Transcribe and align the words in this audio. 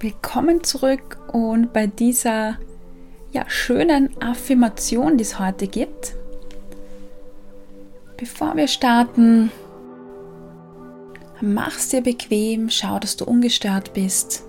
Willkommen 0.00 0.62
zurück 0.62 1.18
und 1.32 1.72
bei 1.72 1.88
dieser 1.88 2.56
ja, 3.32 3.50
schönen 3.50 4.10
Affirmation, 4.22 5.16
die 5.18 5.22
es 5.22 5.40
heute 5.40 5.66
gibt. 5.66 6.14
Bevor 8.16 8.54
wir 8.54 8.68
starten, 8.68 9.50
mach's 11.40 11.88
dir 11.88 12.00
bequem, 12.00 12.70
schau, 12.70 13.00
dass 13.00 13.16
du 13.16 13.24
ungestört 13.24 13.92
bist. 13.92 14.44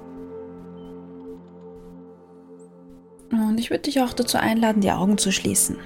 Und 3.31 3.59
ich 3.59 3.71
würde 3.71 3.83
dich 3.83 4.01
auch 4.01 4.13
dazu 4.13 4.37
einladen, 4.37 4.81
die 4.81 4.91
Augen 4.91 5.17
zu 5.17 5.31
schließen. 5.31 5.77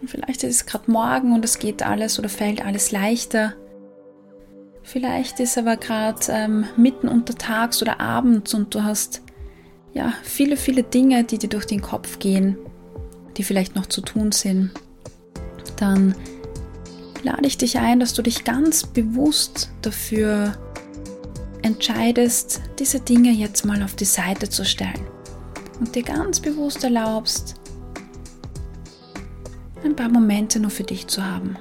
Und 0.00 0.08
vielleicht 0.08 0.44
ist 0.44 0.54
es 0.54 0.66
gerade 0.66 0.88
morgen 0.88 1.32
und 1.32 1.44
es 1.44 1.58
geht 1.58 1.82
alles 1.82 2.20
oder 2.20 2.28
fällt 2.28 2.64
alles 2.64 2.92
leichter. 2.92 3.54
Vielleicht 4.90 5.38
ist 5.38 5.58
aber 5.58 5.76
gerade 5.76 6.18
ähm, 6.30 6.64
mitten 6.78 7.08
unter 7.08 7.34
Tags 7.34 7.82
oder 7.82 8.00
abends 8.00 8.54
und 8.54 8.74
du 8.74 8.84
hast 8.84 9.20
ja 9.92 10.14
viele, 10.22 10.56
viele 10.56 10.82
Dinge, 10.82 11.24
die 11.24 11.36
dir 11.36 11.50
durch 11.50 11.66
den 11.66 11.82
Kopf 11.82 12.18
gehen, 12.18 12.56
die 13.36 13.44
vielleicht 13.44 13.76
noch 13.76 13.84
zu 13.84 14.00
tun 14.00 14.32
sind. 14.32 14.70
Dann 15.76 16.14
lade 17.22 17.46
ich 17.46 17.58
dich 17.58 17.78
ein, 17.78 18.00
dass 18.00 18.14
du 18.14 18.22
dich 18.22 18.44
ganz 18.44 18.86
bewusst 18.86 19.70
dafür 19.82 20.56
entscheidest, 21.60 22.62
diese 22.78 23.00
Dinge 23.00 23.30
jetzt 23.30 23.66
mal 23.66 23.82
auf 23.82 23.94
die 23.94 24.06
Seite 24.06 24.48
zu 24.48 24.64
stellen 24.64 25.06
und 25.80 25.96
dir 25.96 26.02
ganz 26.02 26.40
bewusst 26.40 26.82
erlaubst, 26.82 27.56
ein 29.84 29.94
paar 29.94 30.08
Momente 30.08 30.58
nur 30.60 30.70
für 30.70 30.84
dich 30.84 31.08
zu 31.08 31.22
haben. 31.22 31.58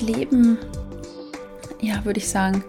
Leben, 0.00 0.58
ja, 1.80 2.04
würde 2.04 2.18
ich 2.18 2.28
sagen, 2.28 2.64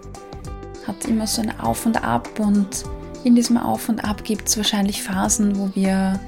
hat 0.86 1.06
immer 1.06 1.28
so 1.28 1.42
ein 1.42 1.60
Auf 1.60 1.86
und 1.86 2.04
Ab 2.04 2.40
und 2.40 2.86
in 3.24 3.36
diesem 3.36 3.58
Auf 3.58 3.90
und 3.90 4.04
Ab 4.04 4.24
gibt 4.24 4.48
es 4.48 4.58
wahrscheinlich 4.58 5.04
Phasen, 5.04 5.58
wo 5.58 5.70
wir 5.76 6.20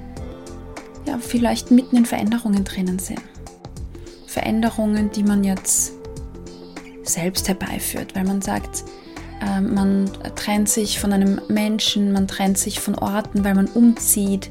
ja 1.05 1.17
vielleicht 1.19 1.71
mitten 1.71 1.97
in 1.97 2.05
Veränderungen 2.05 2.63
drinnen 2.63 2.99
sind. 2.99 3.21
Veränderungen, 4.27 5.09
die 5.11 5.23
man 5.23 5.43
jetzt 5.43 5.93
selbst 7.03 7.47
herbeiführt, 7.47 8.15
weil 8.15 8.25
man 8.25 8.41
sagt, 8.41 8.83
äh, 9.41 9.61
man 9.61 10.09
trennt 10.35 10.69
sich 10.69 10.99
von 10.99 11.13
einem 11.13 11.41
Menschen, 11.47 12.11
man 12.11 12.27
trennt 12.27 12.57
sich 12.57 12.79
von 12.79 12.95
Orten, 12.95 13.43
weil 13.43 13.55
man 13.55 13.67
umzieht, 13.67 14.49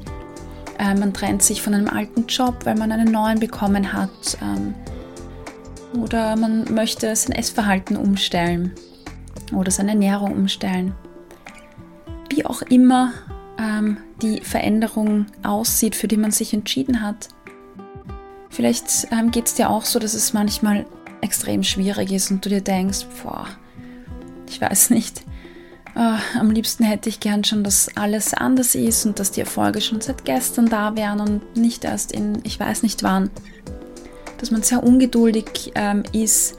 äh, 0.79 0.93
man 0.95 1.13
trennt 1.13 1.43
sich 1.43 1.61
von 1.61 1.73
einem 1.73 1.87
alten 1.87 2.25
Job, 2.27 2.65
weil 2.65 2.75
man 2.75 2.91
einen 2.91 3.11
neuen 3.11 3.39
bekommen 3.39 3.93
hat 3.93 4.37
ähm, 4.41 4.73
oder 5.93 6.35
man 6.35 6.73
möchte 6.73 7.15
sein 7.15 7.35
Essverhalten 7.35 7.97
umstellen 7.97 8.73
oder 9.53 9.71
seine 9.71 9.91
Ernährung 9.91 10.33
umstellen. 10.33 10.93
Wie 12.29 12.45
auch 12.45 12.61
immer 12.61 13.11
ähm, 13.59 13.97
die 14.21 14.41
Veränderung 14.41 15.25
aussieht, 15.43 15.95
für 15.95 16.07
die 16.07 16.17
man 16.17 16.31
sich 16.31 16.53
entschieden 16.53 17.01
hat. 17.01 17.29
Vielleicht 18.49 19.07
ähm, 19.11 19.31
geht 19.31 19.47
es 19.47 19.55
dir 19.55 19.69
auch 19.69 19.85
so, 19.85 19.99
dass 19.99 20.13
es 20.13 20.33
manchmal 20.33 20.85
extrem 21.21 21.63
schwierig 21.63 22.11
ist 22.11 22.31
und 22.31 22.43
du 22.45 22.49
dir 22.49 22.61
denkst, 22.61 23.05
boah, 23.23 23.47
ich 24.47 24.59
weiß 24.61 24.89
nicht, 24.91 25.23
äh, 25.95 26.17
am 26.39 26.51
liebsten 26.51 26.83
hätte 26.83 27.09
ich 27.09 27.19
gern 27.19 27.43
schon, 27.43 27.63
dass 27.63 27.95
alles 27.97 28.33
anders 28.33 28.75
ist 28.75 29.05
und 29.05 29.19
dass 29.19 29.31
die 29.31 29.41
Erfolge 29.41 29.81
schon 29.81 30.01
seit 30.01 30.25
gestern 30.25 30.67
da 30.67 30.95
wären 30.95 31.19
und 31.19 31.57
nicht 31.57 31.83
erst 31.83 32.11
in, 32.11 32.39
ich 32.43 32.59
weiß 32.59 32.83
nicht 32.83 33.03
wann. 33.03 33.29
Dass 34.39 34.51
man 34.51 34.63
sehr 34.63 34.83
ungeduldig 34.83 35.71
ähm, 35.75 36.03
ist, 36.13 36.57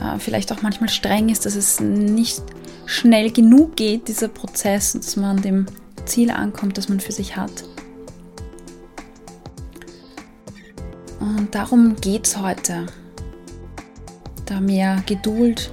äh, 0.00 0.18
vielleicht 0.18 0.52
auch 0.52 0.62
manchmal 0.62 0.88
streng 0.88 1.28
ist, 1.28 1.44
dass 1.46 1.56
es 1.56 1.80
nicht 1.80 2.42
schnell 2.86 3.30
genug 3.30 3.76
geht, 3.76 4.08
dieser 4.08 4.28
Prozess, 4.28 4.92
dass 4.92 5.16
man 5.16 5.36
an 5.36 5.42
dem 5.42 5.66
Ziel 6.06 6.30
ankommt, 6.30 6.78
das 6.78 6.88
man 6.88 7.00
für 7.00 7.12
sich 7.12 7.36
hat. 7.36 7.64
Und 11.20 11.54
darum 11.54 11.96
geht 11.96 12.26
es 12.26 12.38
heute 12.38 12.86
da 14.46 14.60
mehr 14.60 15.02
Geduld 15.06 15.70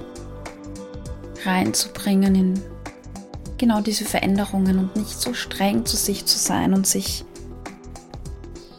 reinzubringen 1.44 2.34
in 2.34 2.62
genau 3.56 3.80
diese 3.80 4.04
Veränderungen 4.04 4.78
und 4.78 4.96
nicht 4.96 5.20
so 5.20 5.34
streng 5.34 5.84
zu 5.84 5.96
sich 5.96 6.24
zu 6.26 6.38
sein 6.38 6.74
und 6.74 6.86
sich 6.86 7.24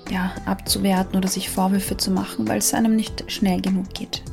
ja, 0.10 0.32
abzuwerten 0.46 1.18
oder 1.18 1.28
sich 1.28 1.50
Vorwürfe 1.50 1.98
zu 1.98 2.12
machen, 2.12 2.48
weil 2.48 2.58
es 2.58 2.74
einem 2.74 2.96
nicht 2.96 3.32
schnell 3.32 3.62
genug 3.62 3.94
geht. 3.94 4.24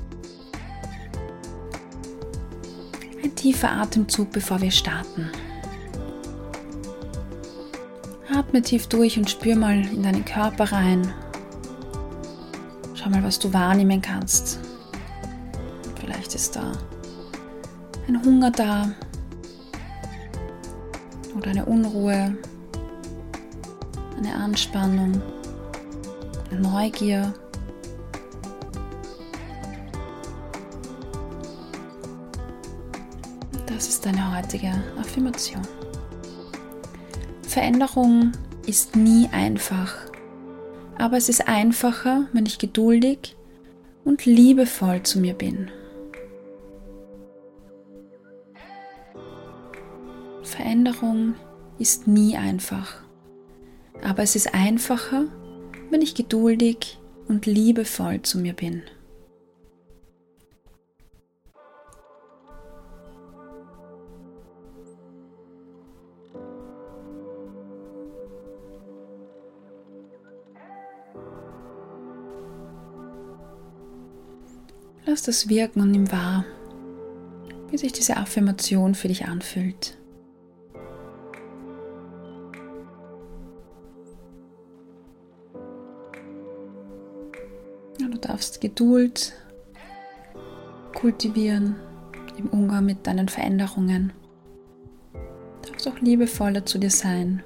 Ein 3.23 3.35
tiefer 3.35 3.73
Atemzug, 3.73 4.31
bevor 4.33 4.61
wir 4.61 4.71
starten. 4.71 5.31
Atme 8.33 8.61
tief 8.63 8.87
durch 8.87 9.19
und 9.19 9.31
spür 9.31 9.57
mal 9.57 9.79
in 9.87 10.03
deinen 10.03 10.25
Körper 10.25 10.73
rein. 10.73 11.13
Schau 12.95 13.11
mal, 13.11 13.23
was 13.23 13.39
du 13.39 13.53
wahrnehmen 13.53 14.01
kannst. 14.01 14.59
Vielleicht 16.01 16.35
ist 16.35 16.57
da 16.57 16.73
ein 18.09 18.23
Hunger 18.25 18.51
da 18.51 18.91
oder 21.37 21.51
eine 21.51 21.65
Unruhe, 21.65 22.37
eine 24.17 24.35
Anspannung, 24.35 25.21
Neugier. 26.51 27.33
Das 33.67 33.89
ist 33.89 34.07
deine 34.07 34.37
heutige 34.37 34.73
Affirmation. 34.99 35.63
Veränderung 37.43 38.33
ist 38.67 38.97
nie 38.97 39.29
einfach, 39.33 39.95
aber 40.99 41.17
es 41.17 41.29
ist 41.29 41.49
einfacher, 41.49 42.29
wenn 42.33 42.47
ich 42.47 42.59
geduldig 42.59 43.37
und 44.05 44.25
liebevoll 44.25 45.03
zu 45.03 45.21
mir 45.21 45.35
bin. 45.35 45.71
Veränderung 50.43 51.35
ist 51.79 52.07
nie 52.07 52.37
einfach. 52.37 53.03
Aber 54.03 54.23
es 54.23 54.37
ist 54.37 54.55
einfacher, 54.55 55.25
wenn 55.91 56.03
ich 56.03 56.15
geduldig 56.15 56.99
und 57.29 57.47
liebevoll 57.47 58.23
zu 58.23 58.39
mir 58.39 58.53
bin. 58.53 58.83
Lass 75.05 75.23
das 75.23 75.49
wirken 75.49 75.81
und 75.81 75.93
nimm 75.93 76.11
wahr, 76.11 76.45
wie 77.71 77.79
sich 77.79 77.93
diese 77.93 78.17
Affirmation 78.17 78.95
für 78.95 79.09
dich 79.09 79.27
anfühlt. 79.27 79.97
Du 88.17 88.29
darfst 88.29 88.63
Geduld 88.63 89.35
kultivieren 90.95 91.77
im 92.39 92.49
Umgang 92.49 92.87
mit 92.87 93.07
deinen 93.07 93.29
Veränderungen. 93.29 94.11
Du 95.61 95.71
darfst 95.71 95.87
auch 95.87 96.01
liebevoller 96.01 96.65
zu 96.65 96.79
dir 96.79 96.89
sein. 96.89 97.43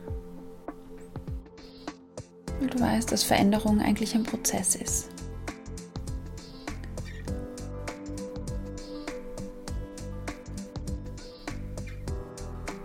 Weil 2.60 2.68
du 2.68 2.78
weißt, 2.78 3.10
dass 3.10 3.24
Veränderung 3.24 3.80
eigentlich 3.80 4.14
ein 4.14 4.22
Prozess 4.22 4.76
ist. 4.76 5.08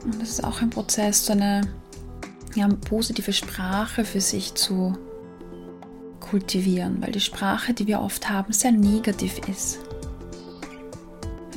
Und 0.03 0.23
es 0.23 0.29
ist 0.29 0.43
auch 0.43 0.59
ein 0.63 0.71
Prozess, 0.71 1.23
so 1.23 1.33
eine 1.33 1.61
ja, 2.55 2.67
positive 2.89 3.31
Sprache 3.31 4.05
für 4.05 4.21
sich 4.21 4.55
zu 4.55 4.97
kultivieren, 6.35 7.01
weil 7.01 7.13
die 7.13 7.21
Sprache, 7.21 7.73
die 7.73 7.87
wir 7.87 8.01
oft 8.01 8.29
haben, 8.29 8.51
sehr 8.51 8.73
negativ 8.73 9.39
ist, 9.47 9.79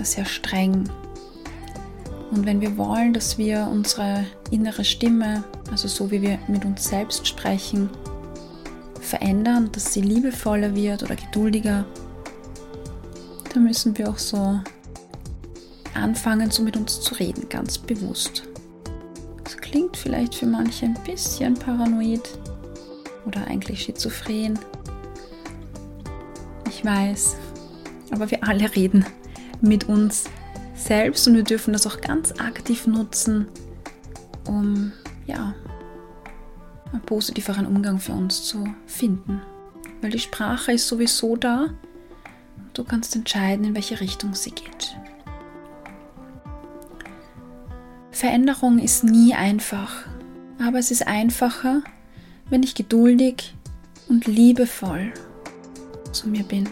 sehr 0.01 0.25
streng. 0.25 0.89
Und 2.31 2.47
wenn 2.47 2.61
wir 2.61 2.77
wollen, 2.77 3.13
dass 3.13 3.39
wir 3.39 3.69
unsere 3.69 4.25
innere 4.53 4.85
Stimme, 4.85 5.43
also 5.73 5.89
so 5.89 6.13
wie 6.13 6.23
wir 6.23 6.39
mit 6.47 6.65
uns 6.65 6.85
selbst 6.85 7.27
sprechen, 7.27 7.91
verändern, 9.01 9.69
dass 9.73 9.93
sie 9.93 10.01
liebevoller 10.01 10.77
wird 10.77 11.03
oder 11.03 11.17
geduldiger, 11.17 11.85
dann 13.53 13.65
müssen 13.65 13.99
wir 13.99 14.09
auch 14.11 14.19
so 14.19 14.61
anfangen, 15.95 16.53
so 16.53 16.63
mit 16.63 16.77
uns 16.77 17.01
zu 17.01 17.17
reden, 17.17 17.49
ganz 17.49 17.79
bewusst. 17.79 18.45
Das 19.43 19.57
klingt 19.57 19.97
vielleicht 19.97 20.37
für 20.37 20.47
manche 20.47 20.87
ein 20.87 20.99
bisschen 21.05 21.55
paranoid, 21.55 22.39
oder 23.29 23.47
eigentlich 23.47 23.83
schizophren. 23.83 24.59
ich 26.69 26.85
weiß. 26.85 27.37
Aber 28.11 28.31
wir 28.31 28.43
alle 28.43 28.75
reden 28.75 29.05
mit 29.61 29.89
uns 29.89 30.25
selbst 30.75 31.29
und 31.29 31.35
wir 31.35 31.43
dürfen 31.43 31.73
das 31.73 31.87
auch 31.87 32.01
ganz 32.01 32.33
aktiv 32.41 32.87
nutzen, 32.87 33.47
um 34.47 34.93
ja, 35.27 35.55
einen 36.93 37.03
positiveren 37.03 37.67
Umgang 37.67 37.99
für 37.99 38.13
uns 38.13 38.45
zu 38.45 38.65
finden. 38.87 39.43
Weil 40.01 40.11
die 40.11 40.19
Sprache 40.19 40.73
ist 40.73 40.89
sowieso 40.89 41.37
da 41.37 41.65
und 42.57 42.79
du 42.79 42.85
kannst 42.85 43.15
entscheiden, 43.15 43.67
in 43.67 43.75
welche 43.75 44.01
Richtung 44.01 44.35
sie 44.35 44.53
geht. 44.53 44.97
Veränderung 48.11 48.79
ist 48.79 49.05
nie 49.05 49.35
einfach, 49.35 50.07
aber 50.59 50.79
es 50.79 50.91
ist 50.91 51.07
einfacher, 51.07 51.83
wenn 52.51 52.63
ich 52.63 52.75
geduldig 52.75 53.55
und 54.09 54.27
liebevoll 54.27 55.13
zu 56.13 56.29
mir 56.29 56.45
bin. 56.45 56.69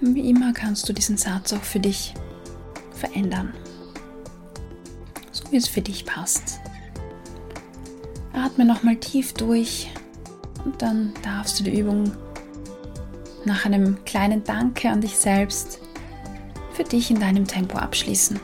Wie 0.00 0.30
immer 0.30 0.52
kannst 0.52 0.88
du 0.88 0.92
diesen 0.92 1.16
Satz 1.16 1.52
auch 1.52 1.62
für 1.62 1.80
dich 1.80 2.14
verändern, 2.92 3.52
so 5.32 5.44
wie 5.50 5.56
es 5.56 5.66
für 5.66 5.82
dich 5.82 6.04
passt. 6.04 6.60
Atme 8.32 8.64
nochmal 8.64 8.96
tief 8.96 9.32
durch 9.34 9.90
und 10.64 10.80
dann 10.82 11.12
darfst 11.22 11.58
du 11.58 11.64
die 11.64 11.80
Übung 11.80 12.12
nach 13.44 13.64
einem 13.64 14.04
kleinen 14.04 14.44
Danke 14.44 14.88
an 14.88 15.00
dich 15.00 15.16
selbst 15.16 15.80
für 16.74 16.84
dich 16.84 17.10
in 17.10 17.18
deinem 17.18 17.46
Tempo 17.46 17.78
abschließen. 17.78 18.38